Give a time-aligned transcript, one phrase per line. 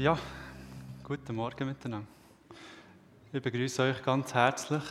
[0.00, 0.18] Ja,
[1.04, 2.08] guten Morgen miteinander.
[3.34, 4.82] Ich begrüße euch ganz herzlich.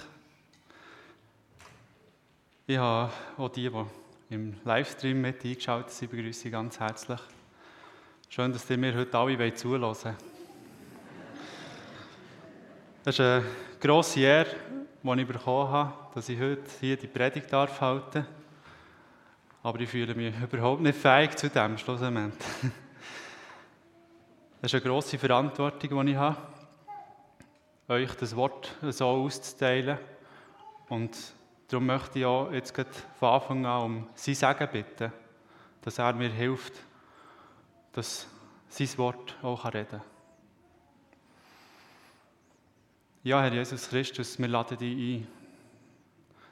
[2.67, 7.19] Ich habe auch die, die im Livestream mit eingeschaltet sind, begrüße ich ganz herzlich.
[8.30, 9.81] Schön, dass ihr mir heute alle zuhören
[13.03, 13.43] Das ist eine
[13.81, 14.55] grosse Ehre,
[15.01, 18.27] die ich bekommen habe, dass ich heute hier die Predigt darf halten
[19.63, 22.35] Aber ich fühle mich überhaupt nicht fähig zu dem, schlussendlich.
[24.61, 26.37] Das ist eine grosse Verantwortung, die ich habe,
[27.87, 29.97] euch das Wort so auszuteilen.
[30.89, 31.17] Und
[31.69, 32.73] darum möchte ich auch jetzt
[33.17, 35.14] von Anfang an um sein Segen bitten,
[35.81, 36.73] dass er mir hilft,
[37.94, 38.27] dass
[38.67, 40.02] sein Wort auch reden kann.
[43.23, 45.28] Ja, Herr Jesus Christus, wir laden dich ein.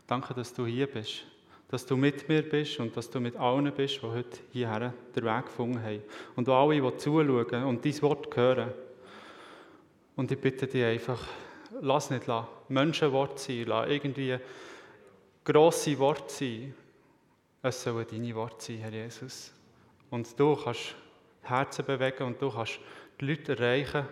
[0.07, 1.25] Danke, dass du hier bist
[1.69, 5.23] dass du mit mir bist und dass du mit allen bist, die heute hierher den
[5.25, 6.01] Weg gefunden haben.
[6.35, 8.71] Und alle, die zuschauen und dein Wort hören.
[10.15, 11.27] Und ich bitte dich einfach,
[11.81, 14.37] lass nicht la, Menschenwort sein, lass irgendwie
[15.43, 16.73] grosse Worte sein.
[17.61, 19.53] Es sollen deine Worte sein, Herr Jesus.
[20.09, 20.95] Und du kannst
[21.43, 22.79] Herzen bewegen und du kannst
[23.19, 24.05] die Leute erreichen.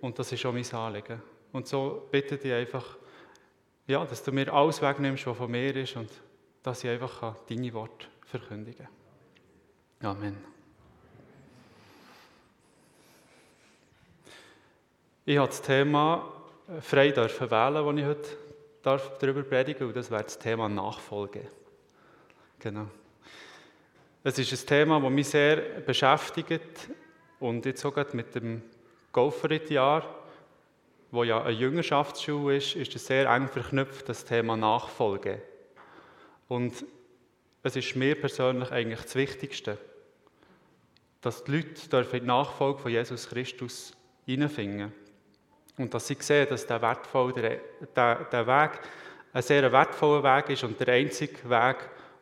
[0.00, 1.22] Und das ist auch mein Anliegen.
[1.52, 2.96] Und so bitte ich einfach,
[3.86, 6.10] ja, dass du mir alles wegnimmst, was von mir ist und
[6.62, 8.86] dass ich einfach deine Worte verkündigen
[10.00, 10.10] kann.
[10.10, 10.36] Amen.
[15.24, 16.32] Ich habe das Thema
[16.80, 18.36] frei dürfen wählen, das ich heute
[18.82, 21.48] darf darüber predigen und das wäre das Thema Nachfolge.
[22.58, 22.86] Genau.
[24.22, 26.88] Es ist ein Thema, das mich sehr beschäftigt
[27.38, 28.62] und jetzt sogar mit dem
[29.12, 30.02] Golferit-Jahr,
[31.10, 35.42] wo ja eine Jüngerschaftsschule ist, ist es sehr eng verknüpft, das Thema Nachfolge.
[36.50, 36.84] Und
[37.62, 39.78] es ist mir persönlich eigentlich das Wichtigste,
[41.20, 43.92] dass die Leute in die Nachfolge von Jesus Christus
[44.26, 44.92] hineinfinden.
[45.78, 47.60] Und dass sie sehen, dass der, wertvoll, der,
[47.94, 48.80] der, der Weg
[49.32, 51.76] ein sehr wertvoller Weg ist und der einzige Weg,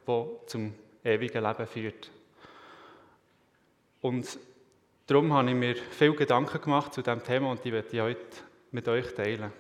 [0.07, 2.11] der zum ewigen Leben führt.
[4.03, 4.39] Und
[5.07, 8.37] darum habe ich mir viel Gedanken gemacht zu diesem Thema und die werde ich heute
[8.73, 9.51] mit euch teilen.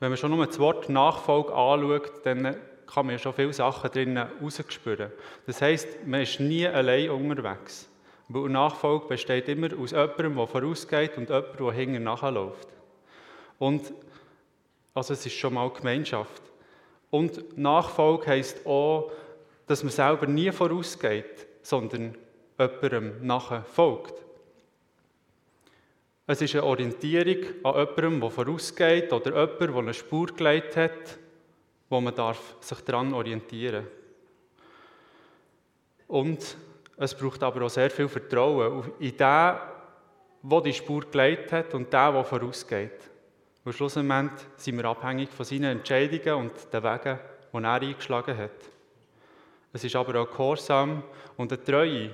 [0.00, 3.90] Wenn man schon nur das Wort Nachfolge anschaut, dann kann man ja schon viele Sachen
[3.90, 5.12] drinnen rausspüren.
[5.46, 7.88] Das heisst, man ist nie allein unterwegs.
[8.28, 12.68] Weil Nachfolge besteht immer aus jemandem, der vorausgeht und jemandem, der hinten nachläuft.
[13.58, 13.92] Und
[14.94, 16.42] also es ist schon mal Gemeinschaft.
[17.10, 19.10] Und Nachfolge heisst auch,
[19.66, 22.16] dass man selber nie vorausgeht, sondern
[22.58, 24.14] jemandem nachher folgt.
[26.30, 31.18] Es ist eine Orientierung an jemandem, der vorausgeht oder jemand, der eine Spur gelegt hat,
[31.88, 33.92] wo man darf sich daran orientieren darf.
[36.06, 36.56] Und
[36.98, 41.90] es braucht aber auch sehr viel Vertrauen in den, der die Spur gelegt hat und
[41.90, 43.10] den, der vorausgeht.
[43.64, 47.18] Und schlussendlich sind wir abhängig von seinen Entscheidungen und den Wegen,
[47.54, 48.50] die er eingeschlagen hat.
[49.72, 51.04] Es ist aber auch Gehorsam
[51.38, 52.10] und eine Treue,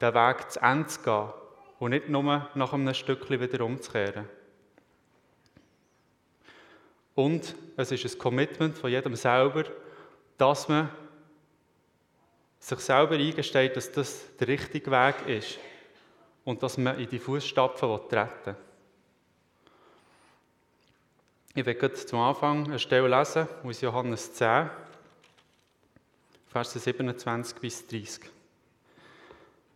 [0.00, 1.41] den Weg zu Ende zu gehen
[1.82, 4.28] und nicht nur nach einem Stückchen wieder umzukehren.
[7.16, 9.64] Und es ist ein Commitment von jedem selber,
[10.38, 10.88] dass man
[12.60, 15.58] sich selber eingesteht, dass das der richtige Weg ist
[16.44, 18.54] und dass man in die Fußstapfen treten
[21.56, 24.70] Ich werde zum Anfang eine Stelle lesen aus Johannes 10,
[26.46, 28.41] Verse 27 bis 30.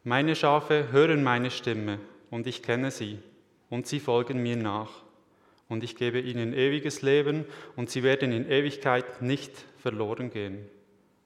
[0.09, 1.99] Meine Schafe hören meine Stimme
[2.31, 3.19] und ich kenne sie
[3.71, 5.03] und sie folgen mir nach.
[5.69, 7.45] Und ich gebe ihnen ewiges Leben
[7.75, 10.65] und sie werden in Ewigkeit nicht verloren gehen.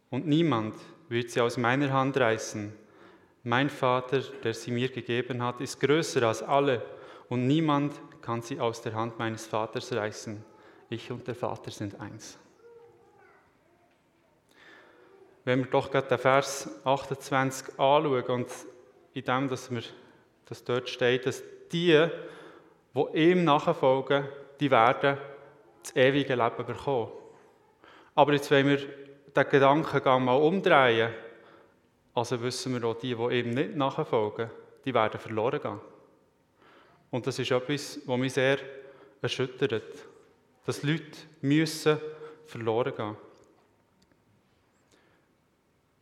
[0.08, 0.76] Und niemand
[1.10, 2.72] wird sie aus meiner Hand reißen.
[3.42, 6.82] Mein Vater, der sie mir gegeben hat, ist größer als alle
[7.28, 10.42] und niemand kann sie aus der Hand meines Vaters reißen.
[10.88, 12.38] Ich und der Vater sind eins.
[15.50, 18.46] Wenn wir doch gerade den Vers 28 anschauen und
[19.14, 19.82] in dem, dass, wir,
[20.46, 21.42] dass dort steht, dass
[21.72, 22.06] die,
[22.94, 24.28] die ihm nachfolgen,
[24.60, 25.18] die werden
[25.82, 27.08] das ewige Leben bekommen.
[28.14, 31.10] Aber jetzt, wenn wir den Gedankengang mal umdrehen,
[32.14, 34.50] also wissen wir auch, die, die ihm nicht nachfolgen,
[34.84, 35.80] die werden verloren gehen.
[37.10, 38.58] Und das ist etwas, was mich sehr
[39.20, 39.82] erschüttert.
[40.64, 41.98] Dass Leute müssen
[42.46, 43.29] verloren gehen.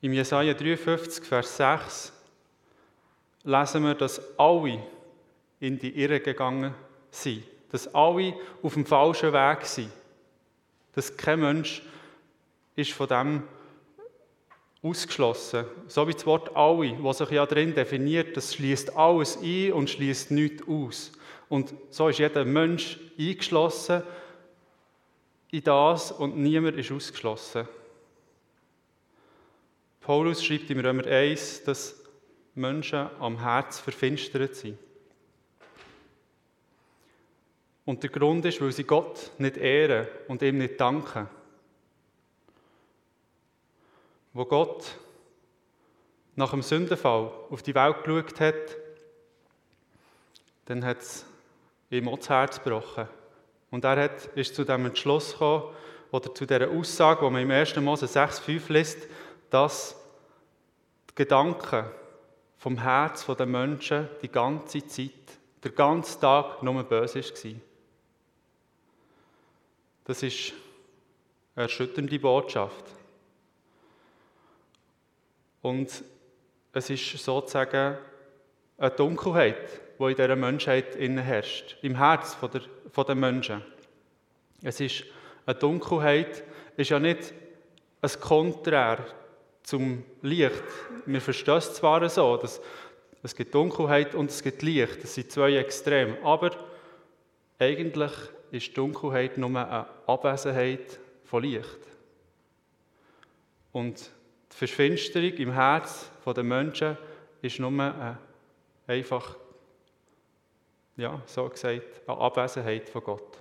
[0.00, 2.12] Im Jesaja 53, Vers 6
[3.42, 4.82] lesen wir, dass alle
[5.58, 6.72] in die Irre gegangen
[7.10, 7.42] sind.
[7.72, 9.90] Dass alle auf dem falschen Weg sind.
[10.94, 11.82] Dass kein Mensch
[12.76, 13.42] ist von dem
[14.82, 15.64] ausgeschlossen.
[15.88, 19.90] So wie das Wort alle, was sich ja drin definiert, das schließt alles ein und
[19.90, 21.12] schließt nichts aus.
[21.48, 24.02] Und so ist jeder Mensch eingeschlossen
[25.50, 27.66] in das und niemand ist ausgeschlossen.
[30.08, 31.94] Paulus schreibt im Römer 1, dass
[32.54, 34.78] Menschen am Herz verfinstert sind.
[37.84, 41.28] Und der Grund ist, weil sie Gott nicht ehren und ihm nicht danken.
[44.32, 44.96] Wo Gott
[46.36, 48.76] nach dem Sündenfall auf die Welt geschaut hat,
[50.64, 51.26] dann hat es
[51.90, 53.08] ihm auch das Herz gebrochen.
[53.70, 55.64] Und er hat, ist zu dem Entschluss gekommen,
[56.10, 57.76] oder zu dieser Aussage, die man im 1.
[57.76, 59.06] Mose 6,5 liest,
[59.50, 59.97] dass
[61.18, 61.84] Gedanken
[62.58, 65.10] vom Herz der Menschen die ganze Zeit,
[65.64, 67.52] der ganze Tag nur böse war.
[70.04, 70.52] Das ist
[71.56, 72.84] eine erschütternde Botschaft.
[75.60, 76.04] Und
[76.72, 77.98] es ist sozusagen
[78.78, 83.64] eine Dunkelheit, die in dieser Menschheit herrscht, im Herz der, der Menschen.
[84.62, 85.02] Es ist
[85.46, 86.44] eine Dunkelheit,
[86.76, 87.34] ist ja nicht
[88.02, 89.04] ein Konträr
[89.62, 90.62] zum Licht.
[91.06, 92.60] Wir verstehen es zwar so, dass
[93.22, 96.50] es gibt Dunkelheit und es gibt Licht, das sind zwei Extreme, aber
[97.58, 98.12] eigentlich
[98.50, 101.78] ist Dunkelheit nur eine Abwesenheit von Licht.
[103.72, 104.10] Und
[104.52, 106.96] die Verfinsterung im Herz der Menschen
[107.42, 108.18] ist nur eine,
[108.86, 109.36] einfach,
[110.96, 113.38] ja, so gesagt, eine Abwesenheit von Gott.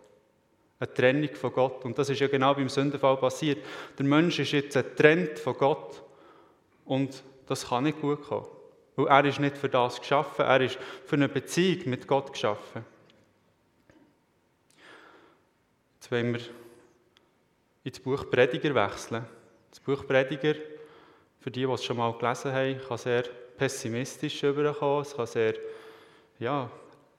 [0.79, 1.83] Eine Trennung von Gott.
[1.85, 3.65] Und das ist ja genau beim Sündenfall passiert.
[3.97, 6.03] Der Mensch ist jetzt getrennt von Gott.
[6.87, 8.47] Und das kann nicht gut kommen.
[8.95, 12.83] Weil er ist nicht für das geschaffen, er ist für eine Beziehung mit Gott geschaffen.
[15.95, 16.41] Jetzt wollen wir
[17.83, 19.25] ins Buch Prediger wechseln.
[19.69, 20.55] Das Buch Prediger,
[21.39, 23.23] für die, die es schon mal gelesen haben, kann sehr
[23.57, 25.53] pessimistisch überkommen, es kann sehr
[26.39, 26.69] ja,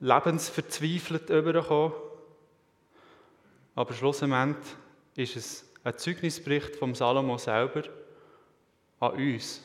[0.00, 1.92] lebensverzweifelt überkommen.
[3.74, 4.56] Aber schlussendlich
[5.14, 7.82] ist es ein Zeugnisbericht vom Salomo selber
[9.00, 9.62] an uns.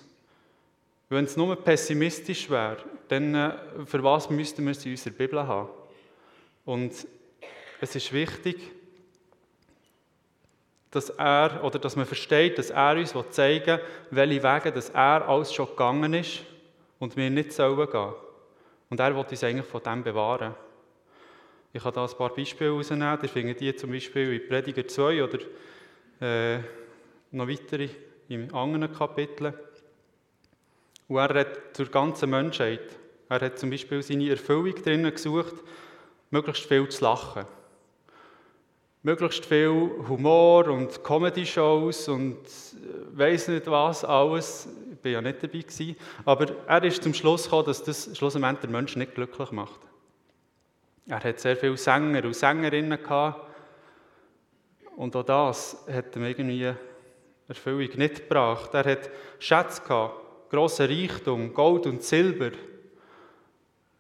[1.10, 2.78] Wenn es nur pessimistisch wäre,
[3.08, 3.52] dann äh,
[3.86, 5.70] für was müssten wir es in unserer Bibel haben?
[6.66, 6.92] Und
[7.82, 8.72] es ist wichtig,
[10.90, 13.80] dass er oder dass man versteht, dass er uns zeigen
[14.12, 16.44] will, welche Wege dass er alles schon gegangen ist
[17.00, 18.14] und wir nicht sollen gehen.
[18.90, 20.54] Und er will uns eigentlich von dem bewahren.
[21.74, 23.20] Ich kann da ein paar Beispiele herausnehmen.
[23.22, 25.40] Ihr findet die zum Beispiel in Prediger 2 oder
[26.22, 26.60] äh,
[27.32, 27.90] noch weitere
[28.30, 29.54] in anderen Kapiteln.
[31.08, 32.98] Und er hat zur ganzen Menschheit.
[33.30, 35.56] Er hat zum Beispiel seine Erfüllung drinnen gesucht,
[36.32, 37.46] möglichst viel zu lachen
[39.04, 44.68] möglichst viel Humor und Comedy-Shows und äh, weiß nicht was alles.
[44.94, 45.96] Ich war ja nicht dabei gewesen.
[46.24, 49.80] Aber er ist zum Schluss gekommen, dass das schlussendlich den Menschen nicht glücklich macht.
[51.08, 53.42] Er hat sehr viele Sänger und Sängerinnen gehabt.
[54.96, 56.74] Und auch das hat ihm irgendwie
[57.48, 58.74] Erfüllung nicht gebracht.
[58.74, 59.10] Er hat
[59.40, 62.52] Schätze gehabt, grossen Reichtum, Gold und Silber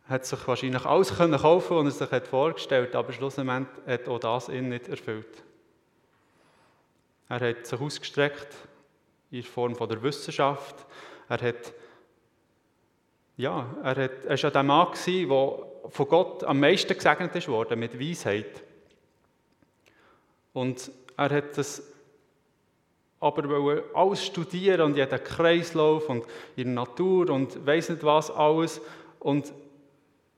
[0.07, 4.19] hat sich wahrscheinlich alles können kaufen, was er sich hat vorgestellt aber schlussendlich hat auch
[4.19, 5.43] das ihn nicht erfüllt.
[7.29, 8.53] Er hat sich ausgestreckt
[9.31, 10.75] in Form von der Wissenschaft.
[11.29, 11.73] Er hat
[13.35, 17.99] ja, er, hat, er war der Mann, der von Gott am meisten gesegnet worden mit
[17.99, 18.63] Weisheit.
[20.53, 21.81] Und er hat das
[23.23, 26.25] aber alles studieren und jeden Kreislauf und
[26.55, 28.81] in der Natur und weiß nicht was alles.
[29.19, 29.53] Und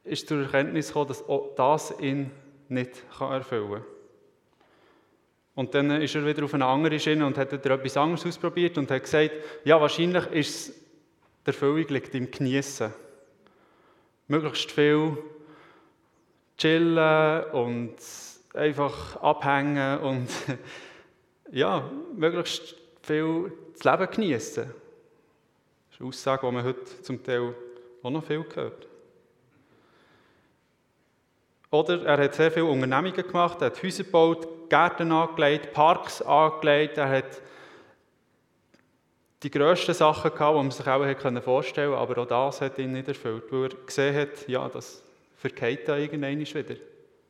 [0.04, 2.30] ist zur Erkenntnis gekommen, dass auch das ihn
[2.70, 3.86] nicht erfüllen kann.
[5.56, 8.92] Und dann ist er wieder auf eine andere Schiene und hat etwas anderes ausprobiert und
[8.92, 9.32] hat gesagt,
[9.64, 10.76] ja, wahrscheinlich ist es,
[11.46, 12.94] die Erfüllung liegt im Genießen.
[14.28, 15.18] Möglichst viel
[16.58, 17.96] chillen und
[18.54, 20.28] einfach abhängen und
[21.56, 24.66] ja, möglichst viel das Leben genießen.
[24.66, 27.56] Das ist eine Aussage, die man heute zum Teil
[28.04, 28.88] auch noch viel hört.
[31.72, 36.98] Oder er hat sehr viele Unternehmungen gemacht, er hat Häuser gebaut, Gärten angelegt, Parks angelegt,
[36.98, 37.42] er hat
[39.42, 42.92] die grössten Sachen gehabt, die man sich auch vorstellen konnte, aber auch das hat ihn
[42.92, 45.04] nicht erfüllt, weil er gesehen hat, ja, das
[45.38, 46.76] verkehrt da irgendwann wieder,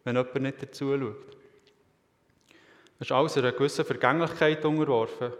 [0.03, 1.36] wenn jemand nicht dazu schaut.
[2.98, 5.34] Er ist alles einer gewissen Vergänglichkeit unterworfen.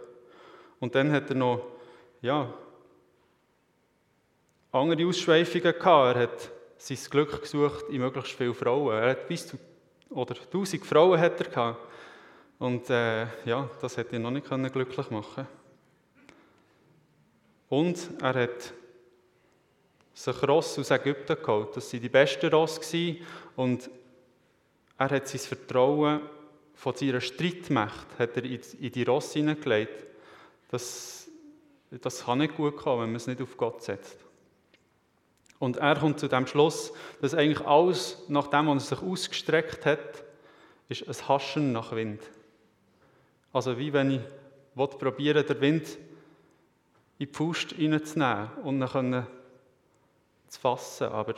[0.78, 1.62] Und dann hat er noch,
[2.20, 2.52] ja,
[4.72, 6.16] andere Ausschweifungen gehabt.
[6.16, 8.94] Er hat sein Glück gesucht in möglichst viele Frauen.
[8.94, 9.58] Er hat bis zu
[10.10, 11.80] oder 1000 Frauen hat er gehabt.
[12.58, 15.46] Und äh, ja, das hätte ihn noch nicht glücklich machen
[17.68, 18.72] Und er hat
[20.14, 21.76] sich Ross aus Ägypten geholt.
[21.76, 22.80] Das waren die besten Ross.
[23.56, 23.90] Und
[24.98, 26.22] er hat sein Vertrauen
[26.76, 30.06] von seiner Streitmacht hat er in die Ross hineingelegt.
[30.68, 31.28] Das,
[31.90, 34.18] das kann nicht gut kommen, wenn man es nicht auf Gott setzt.
[35.58, 36.92] Und er kommt zu dem Schluss,
[37.22, 40.22] dass eigentlich alles, nachdem er sich ausgestreckt hat,
[40.88, 42.20] ist ein Haschen nach Wind.
[43.52, 44.20] Also wie wenn ich
[44.74, 45.98] probiere, den Wind
[47.18, 49.26] in die Faust reinzunehmen und dann
[50.48, 51.34] zu fassen, aber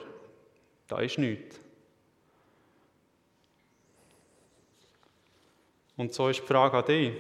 [0.89, 1.61] da ist nichts.
[5.99, 7.13] Und so ist die Frage an dich.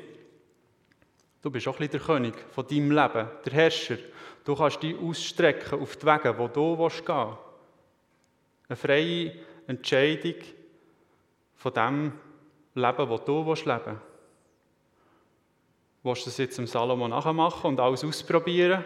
[1.42, 3.98] Du bist auch ein bisschen der König von deinem Leben, der Herrscher.
[4.44, 7.08] Du kannst dich ausstrecken auf die Wege, wo du gehen willst.
[8.68, 9.32] Eine freie
[9.66, 10.36] Entscheidung
[11.56, 12.12] von dem
[12.74, 13.66] Leben, das du leben willst.
[16.04, 18.84] Willst du das jetzt im Salomon nachmachen und alles ausprobieren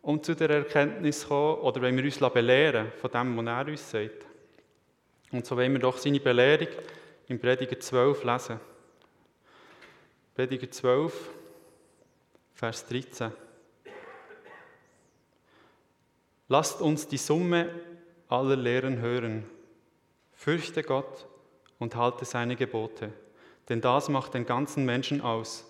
[0.00, 1.58] und zu der Erkenntnis kommen?
[1.58, 4.26] Oder wollen wir uns belehren von dem, was er uns sagt?
[5.32, 6.68] Und so wollen wir doch seine Belehrung
[7.26, 8.60] im Prediger 12 lesen.
[10.38, 11.30] Prediger 12,
[12.54, 13.32] Vers 13.
[16.46, 17.68] Lasst uns die Summe
[18.28, 19.46] aller Lehren hören.
[20.34, 21.26] Fürchte Gott
[21.80, 23.12] und halte seine Gebote,
[23.68, 25.64] denn das macht den ganzen Menschen aus.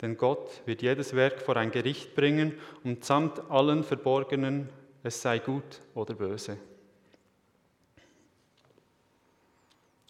[0.00, 4.68] Denn Gott wird jedes Werk vor ein Gericht bringen und samt allen Verborgenen,
[5.02, 6.58] es sei gut oder böse.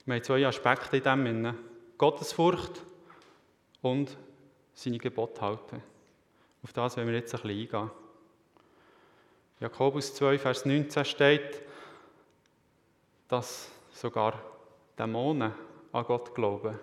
[0.04, 1.54] Wir haben zwei Aspekte in dem.
[1.96, 2.82] Gottesfurcht
[3.82, 4.16] und
[4.74, 5.82] seine Gebote halten.
[6.62, 7.90] Auf das wollen wir jetzt ein bisschen eingehen.
[9.60, 11.62] Jakobus 2, Vers 19 steht,
[13.28, 14.40] dass sogar
[14.98, 15.52] Dämonen
[15.92, 16.78] an Gott glauben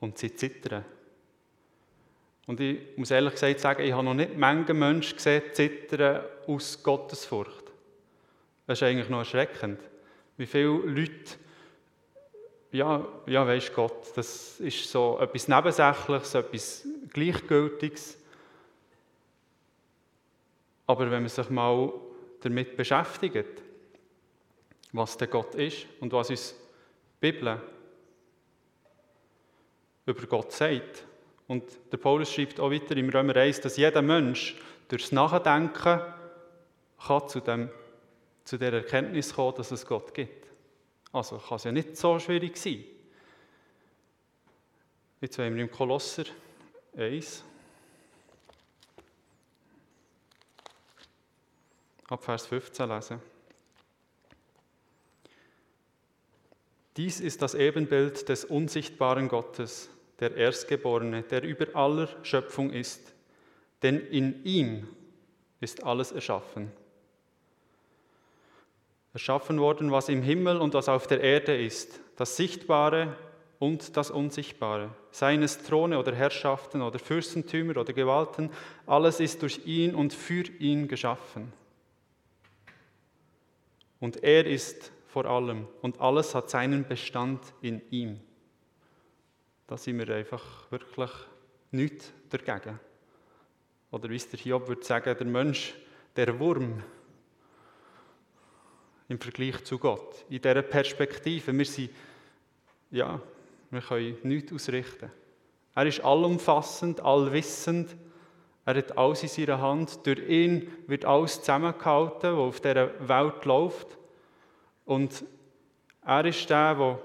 [0.00, 0.84] und sie zittern.
[2.46, 6.82] Und ich muss ehrlich gesagt sagen, ich habe noch nicht Menge Menschen gesehen, zittern aus
[6.82, 7.64] Gottesfurcht.
[8.66, 9.80] Das ist eigentlich noch erschreckend,
[10.36, 11.36] wie viele Leute,
[12.72, 18.18] ja, ja weisst Gott, das ist so etwas Nebensächliches, etwas Gleichgültiges.
[20.86, 21.92] Aber wenn man sich mal
[22.40, 23.62] damit beschäftigt,
[24.92, 26.54] was der Gott ist und was uns
[27.22, 27.60] die Bibel
[30.06, 31.04] über Gott sagt,
[31.46, 36.00] und der Paulus schreibt auch weiter im Römer 1, dass jeder Mensch durchs Nachdenken
[37.06, 37.70] kann zu, dem,
[38.44, 40.39] zu der Erkenntnis kommen, dass es Gott gibt.
[41.12, 42.84] Also kann es ja nicht so schwierig sein.
[45.20, 46.24] Jetzt wollen wir im Kolosser
[46.96, 47.44] 1
[52.08, 53.20] ab Vers 15 lesen.
[56.96, 59.88] Dies ist das Ebenbild des unsichtbaren Gottes,
[60.18, 63.12] der Erstgeborene, der über aller Schöpfung ist.
[63.82, 64.88] Denn in ihm
[65.60, 66.72] ist alles erschaffen.
[69.12, 73.16] Erschaffen worden, was im Himmel und was auf der Erde ist, das Sichtbare
[73.58, 78.50] und das Unsichtbare, seien es Throne oder Herrschaften oder Fürstentümer oder Gewalten,
[78.86, 81.52] alles ist durch ihn und für ihn geschaffen.
[83.98, 88.20] Und er ist vor allem und alles hat seinen Bestand in ihm.
[89.66, 91.10] Da sind wir einfach wirklich
[91.70, 92.78] nichts dagegen.
[93.90, 95.74] Oder wie es der Hiob würde sagen, der Mensch,
[96.16, 96.82] der Wurm
[99.10, 100.24] im Vergleich zu Gott.
[100.28, 101.90] In dieser Perspektive, wir sind,
[102.92, 103.20] ja,
[103.70, 105.10] wir können nichts ausrichten.
[105.74, 107.96] Er ist allumfassend, allwissend.
[108.64, 110.06] Er hat alles in seiner Hand.
[110.06, 113.98] Durch ihn wird alles zusammengehalten, was auf dieser Welt läuft.
[114.84, 115.24] Und
[116.06, 116.98] er ist der, der,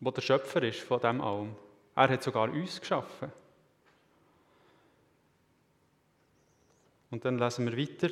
[0.00, 1.54] der der Schöpfer ist von dem allem.
[1.94, 3.30] Er hat sogar uns geschaffen.
[7.12, 8.08] Und dann lesen wir weiter.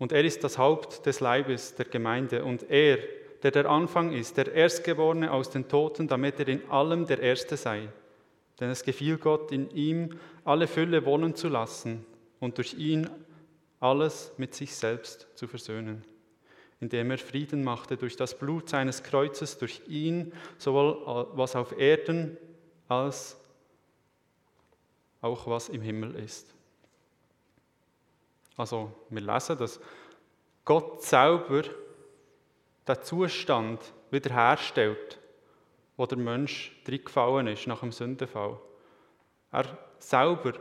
[0.00, 2.44] Und er ist das Haupt des Leibes der Gemeinde.
[2.44, 2.98] Und er,
[3.44, 7.56] der der Anfang ist, der Erstgeborene aus den Toten, damit er in allem der Erste
[7.56, 7.88] sei.
[8.58, 12.04] Denn es gefiel Gott, in ihm alle Fülle wohnen zu lassen
[12.40, 13.08] und durch ihn
[13.78, 16.04] alles mit sich selbst zu versöhnen
[16.80, 22.38] indem er Frieden machte durch das Blut seines Kreuzes, durch ihn, sowohl was auf Erden
[22.88, 23.36] als
[25.20, 26.54] auch was im Himmel ist.
[28.60, 29.80] Also wir lesen, dass
[30.64, 31.62] Gott selber
[32.86, 35.18] den Zustand wiederherstellt,
[35.96, 38.58] wo der Mensch gefallen ist nach dem Sündenfall.
[39.50, 39.64] Er
[39.98, 40.52] selber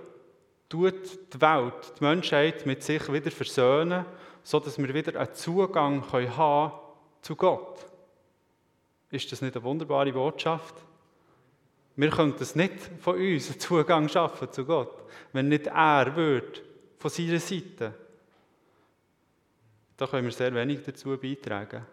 [0.69, 4.05] tut die Welt, die Menschheit mit sich wieder versöhnen
[4.43, 6.71] so dass wir wieder einen Zugang haben
[7.21, 7.85] zu Gott.
[9.11, 10.75] Ist das nicht eine wunderbare Botschaft?
[11.95, 15.03] Wir könnten es nicht von uns einen Zugang schaffen zu Gott,
[15.33, 16.61] wenn nicht er würde,
[16.99, 17.93] von seiner Seite.
[19.97, 21.85] Da können wir sehr wenig dazu beitragen.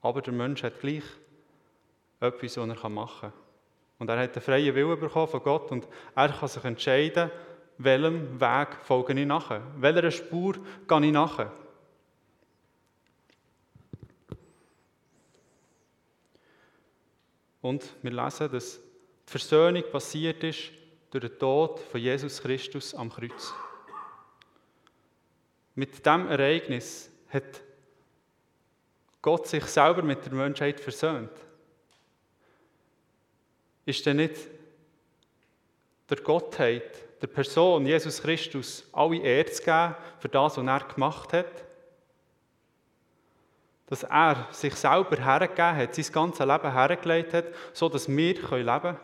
[0.00, 1.04] Aber der Mensch hat gleich
[2.20, 3.32] etwas, was er machen kann.
[3.98, 7.30] Und er hat einen freien Willen bekommen von Gott und er kann sich entscheiden,
[7.78, 10.54] welchem Weg folge ich nachher, welcher Spur
[10.88, 11.52] gehe ich nachher.
[17.60, 20.72] Und wir lesen, dass die Versöhnung passiert ist
[21.12, 23.54] durch den Tod von Jesus Christus am Kreuz.
[25.74, 27.62] Mit diesem Ereignis hat
[29.22, 31.30] Gott sich selber mit der Menschheit versöhnt.
[33.86, 34.36] Ist denn nicht
[36.10, 41.32] der Gottheit, der Person Jesus Christus alle Ehre zu geben für das, was er gemacht
[41.32, 41.64] hat?
[43.86, 48.46] Dass er sich selber hergegeben hat, sein ganzes Leben hergelegt hat, so dass wir leben
[48.46, 48.96] können.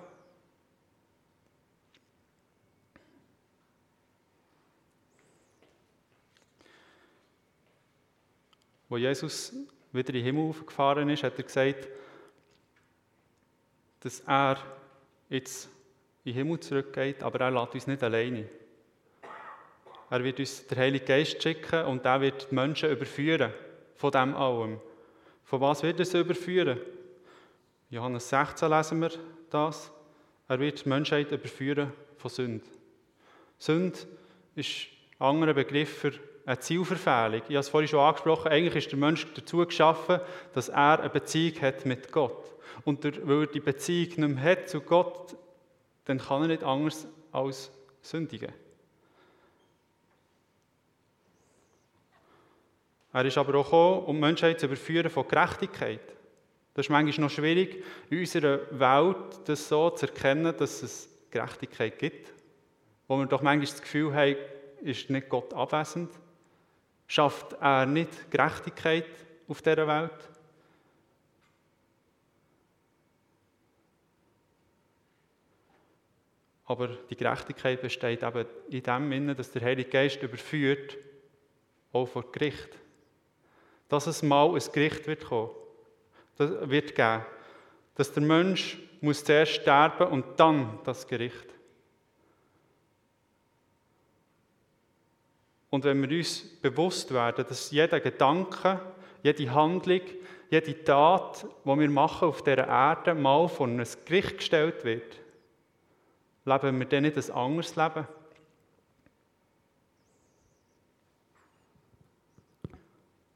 [8.89, 9.53] Wo Jesus
[9.93, 11.89] wieder in den Himmel gefahren ist, hat er gesagt,
[14.01, 14.57] dass er
[15.29, 15.69] jetzt
[16.25, 18.49] in den Himmel zurückgeht, aber er lässt uns nicht alleine.
[20.11, 23.53] Er wird uns den Heiligen Geist schicken und er wird die Menschen überführen
[23.95, 24.81] von dem allem.
[25.45, 26.79] Von was wird er sie überführen?
[27.91, 29.11] Johannes 16 lesen wir
[29.51, 29.91] das.
[30.47, 32.65] Er wird die Menschheit überführen von Sünde.
[33.59, 33.99] Sünde
[34.55, 34.87] ist
[35.19, 36.13] ein anderer Begriff für
[36.49, 37.43] eine Zielverfehlung.
[37.47, 40.21] Ich habe es vorhin schon angesprochen, eigentlich ist der Mensch dazu geschaffen,
[40.55, 42.57] dass er eine Beziehung hat mit Gott.
[42.85, 45.37] Und weil er die Beziehung nicht mehr hat zu Gott,
[46.07, 48.51] dann kann er nicht anders als sündigen.
[53.13, 56.01] Er ist aber auch gekommen, um die Menschheit zu überführen von Gerechtigkeit.
[56.73, 61.99] Das ist manchmal noch schwierig, in unserer Welt das so zu erkennen, dass es Gerechtigkeit
[61.99, 62.33] gibt.
[63.07, 64.37] Wo wir doch manchmal das Gefühl haben,
[64.81, 66.09] ist nicht Gott abwesend
[67.09, 69.07] schafft er nicht Gerechtigkeit
[69.49, 70.31] auf dieser Welt?
[76.67, 80.99] Aber die Gerechtigkeit besteht eben in dem Sinne, dass der Heilige Geist überführt,
[81.95, 82.69] auch vor Gericht.
[83.89, 85.51] Dass es mal ein Gericht wird kommen,
[86.37, 87.25] das wird geben.
[87.95, 91.58] Dass der Mensch muss zuerst sterben und dann das Gericht.
[95.71, 98.81] Und wenn wir uns bewusst werden, dass jeder Gedanke,
[99.23, 100.01] jede Handlung,
[100.51, 105.21] jede Tat, die wir machen auf dieser Erde, mal vor ein Gericht gestellt wird,
[106.45, 108.07] leben wir dann nicht ein anderes Leben?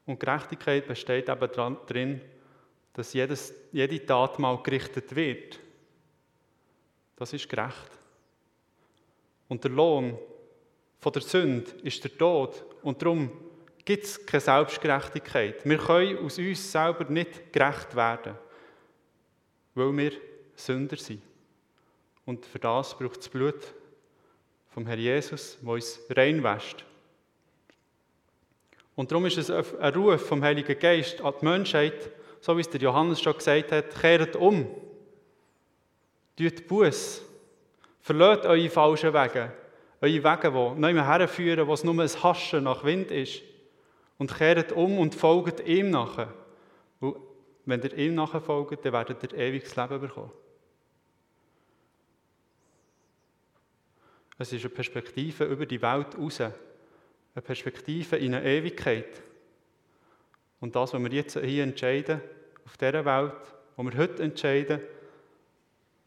[0.05, 2.21] Und Gerechtigkeit besteht eben darin,
[2.93, 5.59] dass jedes, jede Tat mal gerichtet wird.
[7.15, 7.91] Das ist gerecht.
[9.47, 10.17] Und der Lohn
[11.03, 12.63] von der Sünde ist der Tod.
[12.81, 13.29] Und darum
[13.83, 15.65] gibt es keine Selbstgerechtigkeit.
[15.65, 18.35] Wir können aus uns selber nicht gerecht werden,
[19.75, 20.11] weil wir
[20.55, 21.21] Sünder sind.
[22.25, 23.73] Und für das braucht es Blut
[24.69, 26.85] vom Herrn Jesus, das uns reinwäscht.
[28.95, 32.69] Und darum ist es ein Ruf vom Heiligen Geist an die Menschheit, so wie es
[32.69, 34.73] der Johannes schon gesagt hat, kehrt um.
[36.37, 37.23] Tut Buß.
[37.99, 39.51] Verlasst eure falschen Wege
[40.03, 43.41] eure Wege, die nicht mehr herführen, wo es nur ein Haschen nach Wind ist.
[44.17, 46.33] Und kehrt um und folgt ihm nachher.
[46.99, 47.15] Und
[47.65, 50.31] wenn ihr ihm nachher folgt, dann werdet ihr ewiges Leben bekommen.
[54.37, 56.41] Es ist eine Perspektive über die Welt raus.
[56.41, 59.21] Eine Perspektive in eine Ewigkeit.
[60.59, 62.21] Und das, was wir jetzt hier entscheiden,
[62.65, 63.33] auf dieser Welt,
[63.75, 64.81] was wir heute entscheiden,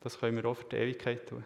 [0.00, 1.44] das können wir auch für die Ewigkeit tun.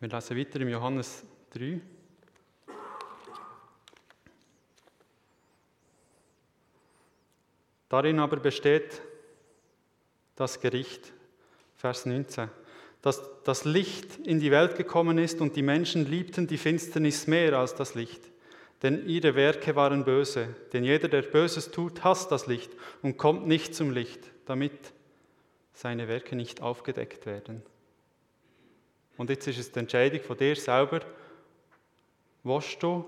[0.00, 1.80] Wir lesen weiter im Johannes 3.
[7.88, 9.02] Darin aber besteht
[10.36, 11.12] das Gericht,
[11.74, 12.48] Vers 19,
[13.02, 17.58] dass das Licht in die Welt gekommen ist und die Menschen liebten die Finsternis mehr
[17.58, 18.22] als das Licht,
[18.82, 20.54] denn ihre Werke waren böse.
[20.72, 22.70] Denn jeder, der Böses tut, hasst das Licht
[23.02, 24.92] und kommt nicht zum Licht, damit
[25.72, 27.64] seine Werke nicht aufgedeckt werden.
[29.18, 31.00] Und jetzt ist es die Entscheidung von dir selber,
[32.44, 33.04] willst du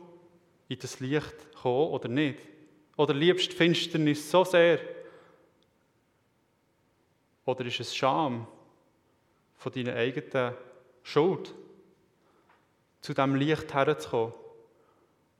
[0.68, 2.40] in das Licht kommen oder nicht?
[2.96, 4.80] Oder liebst du Finsternis so sehr?
[7.46, 8.46] Oder ist es Scham
[9.56, 10.54] von deiner eigenen
[11.02, 11.54] Schuld,
[13.00, 14.34] zu diesem Licht herzukommen?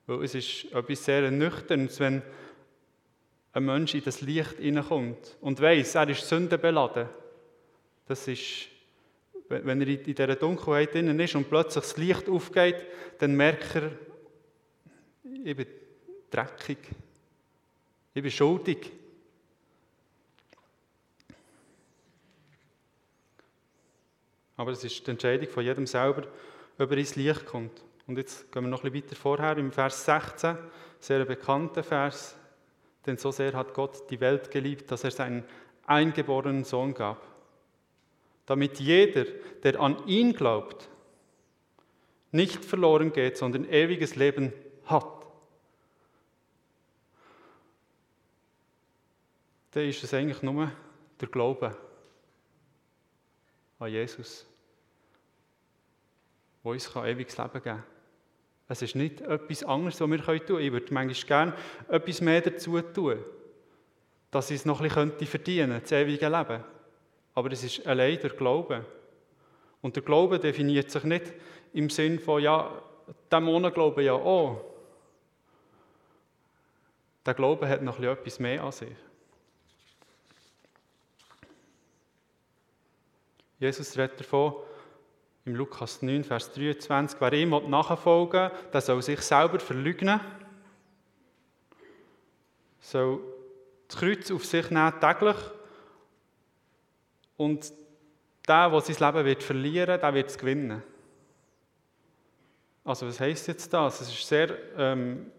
[0.07, 2.23] Weil es ist etwas sehr Nüchternes, wenn
[3.53, 7.09] ein Mensch in das Licht hineinkommt und weiß, er ist sündenbeladen,
[8.07, 8.67] das ist,
[9.51, 12.85] wenn er in dieser Dunkelheit drin ist und plötzlich das Licht aufgeht,
[13.19, 13.91] dann merkt er,
[15.43, 15.67] ich bin
[16.29, 16.77] dreckig,
[18.13, 18.91] ich bin schuldig.
[24.57, 26.27] Aber es ist die Entscheidung von jedem selber,
[26.77, 27.81] ob er ins Licht kommt.
[28.07, 30.57] Und jetzt gehen wir noch ein bisschen weiter vorher, im Vers 16,
[30.99, 32.35] sehr bekannter Vers.
[33.05, 35.43] Denn so sehr hat Gott die Welt geliebt, dass er seinen
[35.85, 37.25] eingeborenen Sohn gab.
[38.45, 39.25] Damit jeder,
[39.63, 40.89] der an ihn glaubt,
[42.31, 44.53] nicht verloren geht, sondern ewiges Leben
[44.85, 45.25] hat.
[49.71, 50.71] Dann ist es eigentlich nur
[51.19, 51.77] der Glaube
[53.79, 54.45] an Jesus
[56.63, 57.83] wo uns ewiges Leben geben kann.
[58.67, 60.59] Es ist nicht etwas anderes, was wir tun können.
[60.59, 61.53] Ich würde manchmal gerne
[61.89, 63.19] etwas mehr dazu tun,
[64.29, 66.63] dass ich es noch ein bisschen verdienen könnte, das ewige Leben.
[67.33, 68.85] Aber es ist allein der Glaube.
[69.81, 71.33] Und der Glaube definiert sich nicht
[71.73, 72.71] im Sinn von, ja,
[73.31, 74.61] der Monat glaube ja auch.
[77.25, 78.95] Der Glaube hat noch etwas mehr an sich.
[83.59, 84.55] Jesus redet davon,
[85.45, 90.19] im Lukas 9, Vers 23, wer ihm nachfolgen will, der soll sich selber verleugnen,
[92.79, 93.19] soll
[93.87, 95.35] das Kreuz auf sich nehmen täglich
[97.41, 97.73] und
[98.47, 100.83] der, der sein Leben wird verlieren der wird es gewinnen.
[102.83, 104.01] Also was heisst jetzt das?
[104.01, 105.31] Es ist sehr ähm,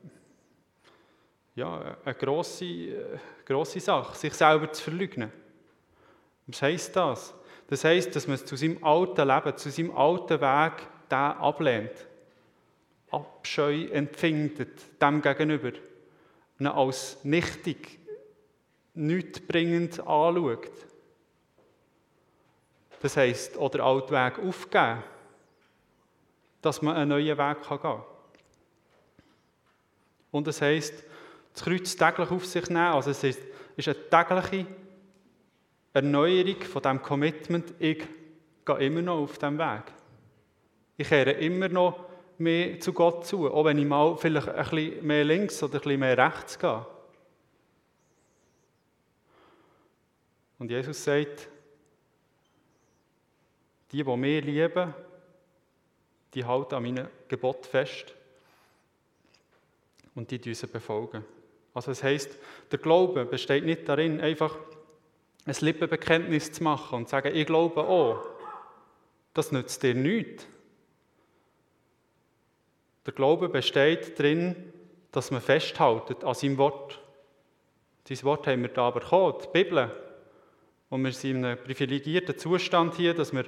[1.54, 5.30] ja, eine grosse, äh, grosse Sache, sich selber zu verleugnen.
[6.48, 7.34] Was heisst das?
[7.68, 12.06] Das heißt, dass man zu seinem alten Leben, zu seinem alten Weg den ablehnt.
[13.10, 15.72] Abscheu empfindet dem gegenüber.
[16.58, 18.00] ihn als nichtig,
[18.94, 20.91] nichtbringend anschaut.
[23.02, 25.02] Das heisst, oder alten Weg aufgeben,
[26.60, 28.02] dass man einen neuen Weg gehen kann.
[30.30, 30.94] Und das heisst,
[31.52, 32.78] das Kreuz täglich auf sich nehmen.
[32.78, 33.40] Also es ist
[33.76, 34.66] eine tägliche
[35.92, 38.06] Erneuerung von diesem Commitment, ich
[38.64, 39.82] gehe immer noch auf diesem Weg.
[40.96, 42.04] Ich kehre immer noch
[42.38, 45.80] mehr zu Gott zu, auch wenn ich mal vielleicht ein bisschen mehr links oder ein
[45.80, 46.86] bisschen mehr rechts gehe.
[50.60, 51.48] Und Jesus sagt,
[53.92, 54.94] die, die mich lieben,
[56.34, 58.14] die halten an meinen Gebot fest
[60.14, 61.24] und die sie befolgen.
[61.74, 62.38] Also es heisst,
[62.70, 64.56] der Glaube besteht nicht darin, einfach
[65.46, 68.24] ein Lippenbekenntnis zu machen und zu sagen, ich glaube auch,
[69.34, 70.46] das nützt dir nichts.
[73.06, 74.72] Der Glaube besteht darin,
[75.10, 77.00] dass man festhält an seinem Wort.
[78.08, 79.90] Dieses Wort haben wir da aber bekommen, die Bibel.
[80.90, 83.46] Und wir sind in einem privilegierten Zustand hier, dass wir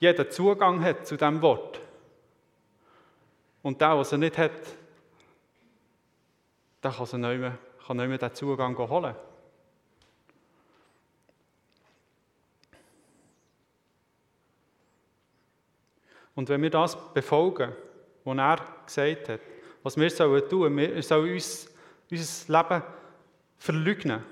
[0.00, 1.78] jeden Zugang hat zu diesem Wort.
[3.62, 4.50] Und der, der es nicht hat,
[6.82, 9.14] der kann, nicht mehr, kann nicht mehr diesen Zugang holen.
[16.34, 17.72] Und wenn wir das befolgen,
[18.24, 19.40] was er gesagt hat,
[19.82, 21.68] was wir sollen tun, wir sollen uns,
[22.10, 22.82] unser Leben
[23.58, 24.24] verleugnen,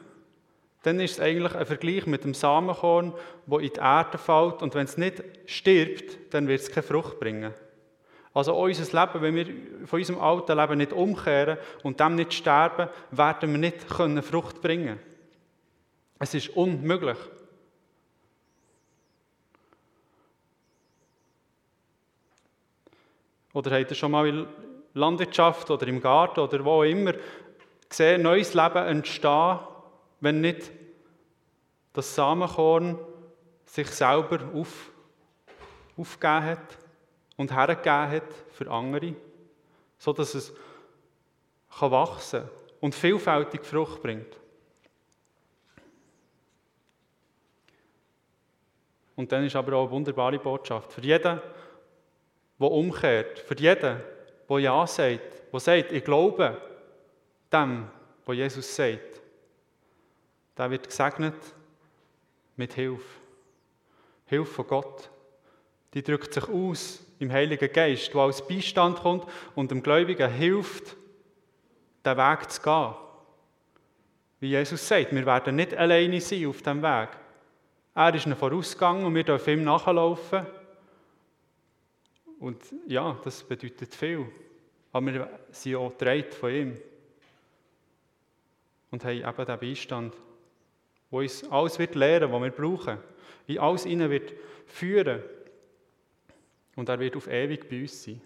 [0.82, 3.12] dann ist es eigentlich ein Vergleich mit dem Samenkorn,
[3.46, 7.18] wo in die Erde fällt und wenn es nicht stirbt, dann wird es keine Frucht
[7.18, 7.52] bringen.
[8.32, 9.46] Also unser Leben, wenn wir
[9.86, 14.98] von unserem alten Leben nicht umkehren und dem nicht sterben, werden wir nicht Frucht bringen
[14.98, 15.00] können.
[16.20, 17.18] Es ist unmöglich.
[23.52, 24.46] Oder habt ihr schon mal in
[24.94, 27.14] Landwirtschaft oder im Garten oder wo immer
[27.88, 29.58] gesehen, neues Leben entstehen,
[30.20, 30.70] wenn nicht
[31.92, 32.98] das Samenkorn
[33.64, 34.90] sich selber auf,
[35.96, 36.78] aufgegeben hat
[37.36, 39.14] und hergegeben hat für andere,
[39.98, 40.52] so dass es
[41.78, 42.48] kann wachsen
[42.80, 44.38] und vielfältig Frucht bringt.
[49.16, 51.40] Und dann ist aber auch eine wunderbare Botschaft für jeden,
[52.60, 53.40] der umkehrt.
[53.40, 54.00] Für jeden,
[54.48, 56.56] der Ja sagt, der sagt, ich glaube
[57.52, 57.88] dem,
[58.24, 59.07] was Jesus sagt,
[60.58, 61.36] der wird gesegnet
[62.56, 63.20] mit Hilfe.
[64.26, 65.10] Hilfe von Gott.
[65.94, 70.96] Die drückt sich aus im Heiligen Geist, der als Beistand kommt und dem Gläubigen hilft,
[72.04, 72.94] den Weg zu gehen.
[74.40, 77.08] Wie Jesus sagt, wir werden nicht alleine sein auf dem Weg.
[77.94, 80.46] Er ist ein Vorausgang und wir dürfen ihm nachlaufen.
[82.38, 84.26] Und ja, das bedeutet viel.
[84.92, 85.92] Aber wir sind auch
[86.38, 86.80] von ihm.
[88.90, 90.14] und haben eben den Beistand,
[91.10, 92.98] wo uns alles wird lehren, was wir brauchen,
[93.46, 94.32] in alles ihnen wird
[94.66, 95.22] führen
[96.76, 98.20] und er wird auf ewig bei uns sein.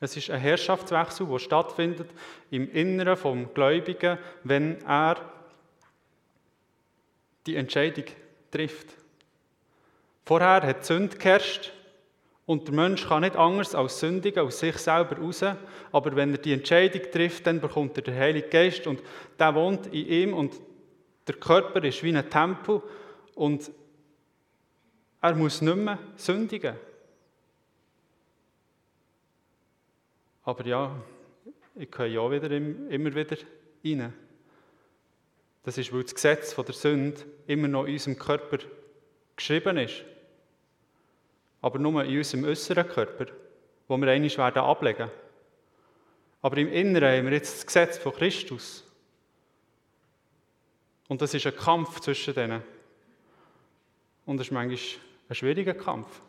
[0.00, 2.08] Es ist ein Herrschaftswechsel, der stattfindet
[2.50, 5.16] im Inneren vom Gläubigen, wenn er
[7.46, 8.04] die Entscheidung
[8.50, 8.94] trifft.
[10.24, 11.72] Vorher hat Sünde geherrscht
[12.48, 15.44] und der Mensch kann nicht anders als sündigen aus sich selber raus.
[15.92, 19.02] Aber wenn er die Entscheidung trifft, dann bekommt er den Heiligen Geist und
[19.38, 20.54] der wohnt in ihm und
[21.26, 22.80] der Körper ist wie ein Tempel
[23.34, 23.70] und
[25.20, 26.74] er muss nicht mehr sündigen.
[30.44, 30.96] Aber ja,
[31.74, 33.36] ich gehe ja wieder immer wieder
[33.84, 34.14] rein.
[35.64, 38.56] Das ist, weil das Gesetz der Sünde immer noch in unserem Körper
[39.36, 40.02] geschrieben ist.
[41.60, 43.26] Aber nur in unserem äußeren Körper,
[43.88, 45.10] wo wir einmal werden ablegen.
[46.40, 48.84] Aber im Inneren haben wir jetzt das Gesetz von Christus.
[51.08, 52.62] Und das ist ein Kampf zwischen denen.
[54.26, 54.78] Und das ist manchmal
[55.28, 56.20] ein schwieriger Kampf.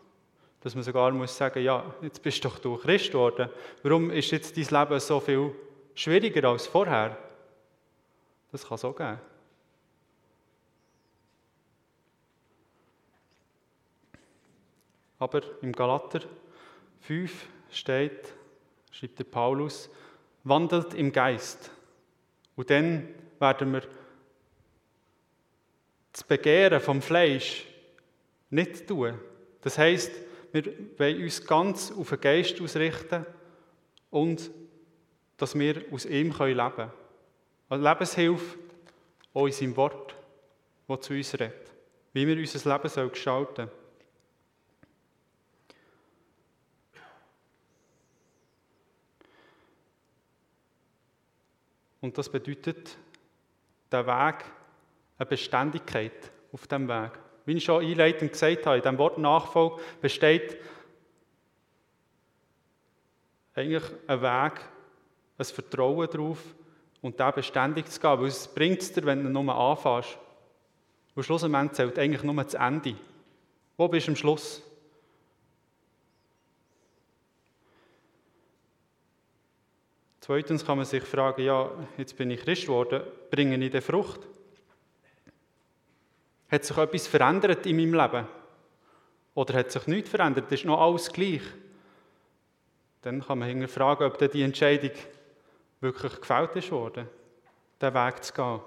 [0.62, 3.50] Dass man sogar muss sagen, ja, jetzt bist du doch durch Christ geworden.
[3.84, 5.54] Warum ist jetzt dein Leben so viel
[5.96, 7.18] schwieriger als vorher?
[8.52, 9.20] Das kann so gehen.
[15.20, 16.22] Aber im Galater
[17.02, 17.32] 5
[17.72, 18.34] steht,
[18.92, 19.90] schreibt der Paulus,
[20.44, 21.72] wandelt im Geist.
[22.56, 23.08] Und dann
[23.40, 23.84] werden wir
[26.12, 27.66] das Begehren vom Fleisch
[28.50, 29.20] nicht tun.
[29.62, 30.12] Das heißt,
[30.52, 30.64] wir
[30.98, 33.26] wollen uns ganz auf den Geist ausrichten
[34.10, 34.50] und
[35.38, 36.92] dass wir aus ihm leben können.
[37.70, 38.58] Eine Lebenshilfe
[39.34, 40.16] auch in seinem Wort,
[40.88, 41.72] das zu uns redet.
[42.14, 43.79] Wie wir unser Leben gestalten sollen.
[52.02, 52.98] Und das bedeutet,
[53.92, 54.46] der Weg,
[55.18, 57.12] eine Beständigkeit auf dem Weg.
[57.46, 60.58] Wie ich schon einleitend gesagt habe, in diesem Wort Nachfolge besteht
[63.54, 64.62] eigentlich ein Weg,
[65.38, 66.40] ein Vertrauen darauf
[67.02, 68.20] und da beständig zu gehen.
[68.22, 70.18] Weil es bringt es dir, wenn du nur anfängst.
[71.16, 72.96] Und schlussendlich zählt eigentlich nur das Ende.
[73.76, 74.62] Wo bist du am Schluss?
[80.30, 84.20] Zweitens kann man sich fragen, ja, jetzt bin ich Christ geworden, bringe ich die Frucht?
[86.52, 88.28] Hat sich etwas verändert in meinem Leben?
[89.34, 90.52] Oder hat sich nichts verändert?
[90.52, 91.42] Ist noch alles gleich?
[93.02, 94.92] Dann kann man fragen, ob die Entscheidung
[95.82, 97.10] wirklich gefällt ist worden,
[97.82, 98.60] diesen Weg zu gehen.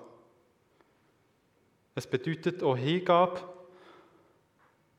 [1.94, 3.40] Es bedeutet auch Hingabe,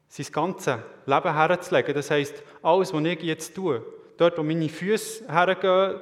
[0.08, 1.94] sein ganzes Leben herzulegen.
[1.94, 6.00] Das heisst, alles, was ich jetzt tue, dort, wo meine Füße hergehen,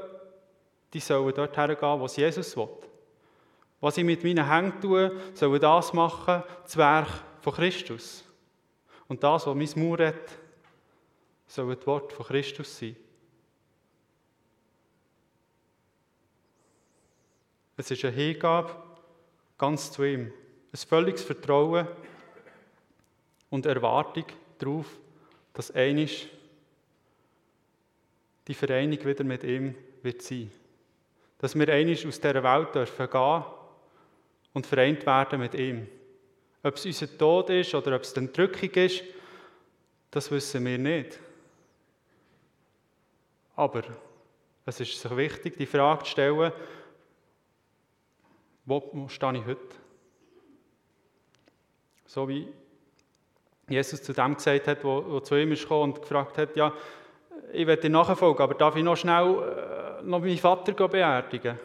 [0.93, 2.69] die sollen dort hergehen, wo Jesus will.
[3.79, 7.09] Was ich mit meinen Händen tue, soll das machen, das Werk
[7.41, 8.23] von Christus.
[9.07, 10.37] Und das, was mein Mauer hat,
[11.47, 12.95] soll das Wort von Christus sein.
[17.77, 18.75] Es ist eine Hingabe
[19.57, 20.31] ganz zu ihm.
[20.71, 21.87] Ein völliges Vertrauen
[23.49, 24.25] und Erwartung
[24.59, 24.85] darauf,
[25.53, 26.29] dass einig
[28.47, 30.51] die Vereinigung wieder mit ihm wird sein
[31.41, 33.43] dass wir einmal aus dieser Welt dürfen gehen
[34.53, 35.87] und vereint werden mit ihm.
[36.61, 39.03] Ob es unser Tod ist oder ob es die Entrückung ist,
[40.11, 41.19] das wissen wir nicht.
[43.55, 43.81] Aber
[44.67, 46.51] es ist sich wichtig, die Frage zu stellen,
[48.65, 49.75] wo stehe ich heute?
[52.05, 52.47] So wie
[53.67, 56.71] Jesus zu dem gesagt hat, wo, wo zu ihm ist und gefragt hat, ja,
[57.53, 61.59] ich werde dir nachfolgen, aber darf ich noch schnell äh, noch meinen Vater beerdigen?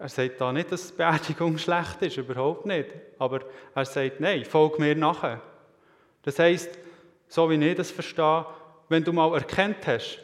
[0.00, 2.90] Er sagt da nicht, dass Beerdigung schlecht ist, überhaupt nicht.
[3.18, 3.40] Aber
[3.74, 5.40] er sagt, nein, folg mir nachher.
[6.22, 6.78] Das heisst,
[7.28, 8.46] so wie ich das verstehe,
[8.88, 10.20] wenn du mal erkennt hast,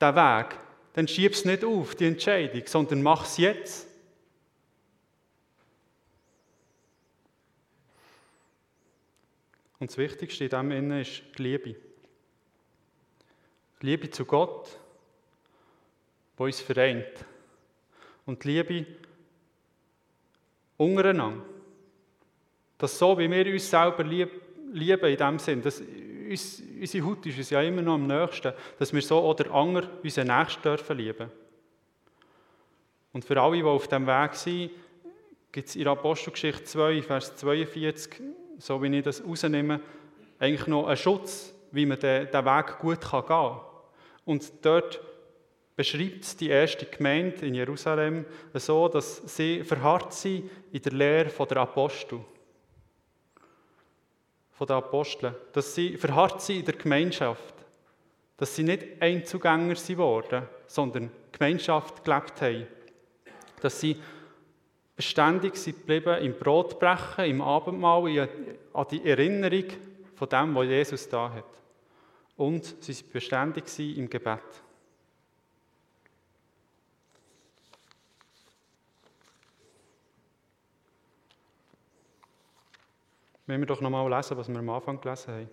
[0.00, 0.56] den Weg,
[0.92, 3.88] dann schieb es nicht auf, die Entscheidung, sondern mach es jetzt.
[9.78, 11.76] Und das Wichtigste in dem Innen ist die Liebe.
[13.82, 14.78] Die Liebe zu Gott,
[16.38, 17.24] die uns vereint.
[18.24, 18.86] Und die Liebe
[20.76, 21.44] untereinander.
[22.78, 24.40] Dass so, wie wir uns selber lieben,
[24.74, 28.92] in dem Sinn, dass uns, unsere Haut ist uns ja immer noch am nächsten, dass
[28.92, 31.30] wir so oder anderen unseren Nächsten dürfen lieben.
[33.12, 34.70] Und für alle, die auf dem Weg sind,
[35.52, 38.20] gibt es in Apostelgeschichte 2, Vers 42,
[38.58, 39.80] so wie ich das rausnehme,
[40.38, 43.60] eigentlich noch einen Schutz, wie man den, Weg gut gehen kann.
[44.24, 45.00] Und dort
[45.76, 51.56] beschreibt die erste Gemeinde in Jerusalem so, dass sie verharrt sind in der Lehre der
[51.58, 52.20] Apostel.
[54.52, 55.34] Von den Aposteln.
[55.52, 57.54] Dass sie verharrt sind in der Gemeinschaft.
[58.36, 62.66] Dass sie nicht Einzugänger geworden, sondern Gemeinschaft gelebt haben.
[63.60, 63.96] Dass sie
[64.96, 68.28] beständig sind geblieben im Brotbrechen, im Abendmahl,
[68.72, 69.64] an die Erinnerung
[70.14, 71.44] von dem, was Jesus da hat.
[72.36, 74.40] Und sie sind beständig im Gebet.
[83.46, 85.50] Wenn wir doch nochmal lesen, was wir am Anfang gelesen haben.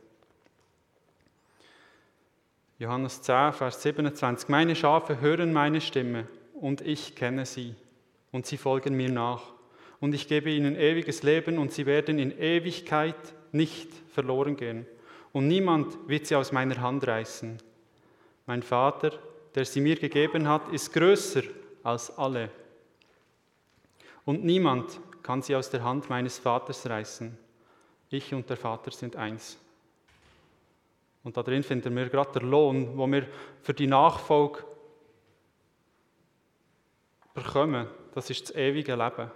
[2.79, 4.49] Johannes 10, Vers 27.
[4.49, 7.75] Meine Schafe hören meine Stimme und ich kenne sie
[8.31, 9.43] und sie folgen mir nach.
[9.99, 13.15] Und ich gebe ihnen ewiges Leben und sie werden in Ewigkeit
[13.51, 14.85] nicht verloren gehen.
[15.31, 17.57] Und niemand wird sie aus meiner Hand reißen.
[18.47, 19.11] Mein Vater,
[19.53, 21.43] der sie mir gegeben hat, ist größer
[21.83, 22.49] als alle.
[24.25, 27.37] Und niemand kann sie aus der Hand meines Vaters reißen.
[28.09, 29.57] Ich und der Vater sind eins.
[31.23, 33.27] Und da drin finden wir gerade den Lohn, wo wir
[33.61, 34.63] für die Nachfolge
[37.33, 37.87] bekommen.
[38.13, 39.31] Das ist das ewige Leben.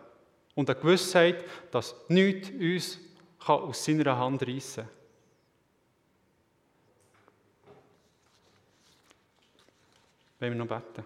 [0.53, 2.99] Und eine Gewissheit, dass nichts uns
[3.45, 4.95] aus seiner Hand reissen kann.
[10.39, 11.05] Wollen wir noch beten?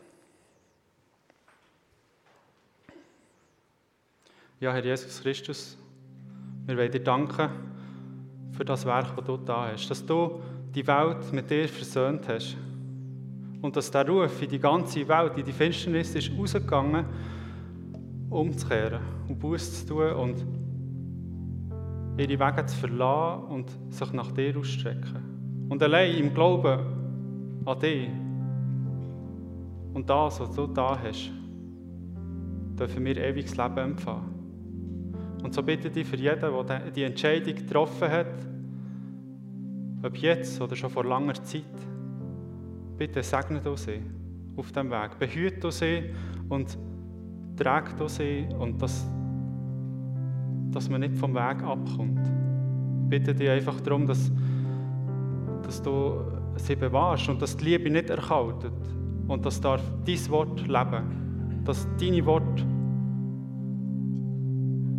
[4.60, 5.78] Ja, Herr Jesus Christus,
[6.66, 7.50] wir wollen dir danken
[8.52, 9.90] für das Werk, das du da hast.
[9.90, 10.42] Dass du
[10.76, 12.58] die Welt mit dir versöhnt hast.
[13.62, 17.06] Und dass der Ruf in die ganze Welt, in die Finsternis ist rausgegangen,
[18.30, 20.46] umzukehren und Buß zu tun und
[22.18, 25.68] ihre Wege zu verlassen und sich nach dir auszustrecken.
[25.70, 26.80] Und allein im Glauben
[27.66, 28.10] an dich
[29.94, 31.32] und das, was du da hast,
[32.78, 34.40] dürfen wir ewiges Leben empfangen.
[35.44, 38.48] Und so bitte ich für jeden, der die Entscheidung getroffen hat,
[40.04, 41.64] ob jetzt oder schon vor langer Zeit,
[42.98, 44.02] bitte segne du sie
[44.56, 45.18] auf dem Weg.
[45.18, 46.04] Behüte du sie
[46.50, 46.78] und
[47.60, 49.06] trage du sie und dass,
[50.72, 52.20] dass man nicht vom Weg abkommt.
[53.10, 54.32] Bitte dich einfach darum, dass,
[55.64, 56.22] dass du
[56.56, 58.74] sie bewahrst und dass die Liebe nicht erkaltet
[59.28, 62.66] und dass darf dein Wort leben, dass deine Worte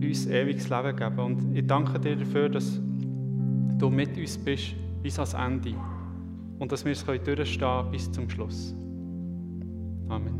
[0.00, 1.18] uns ewiges Leben geben.
[1.18, 2.80] Und ich danke dir dafür, dass
[3.78, 5.74] du mit uns bist bis ans Ende
[6.58, 8.74] und dass wir es durchstehen können bis zum Schluss.
[10.08, 10.39] Amen.